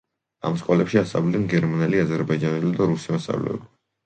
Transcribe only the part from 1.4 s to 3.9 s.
გერმანელი, აზერბაიჯანელი და რუსი მასწავლებლები.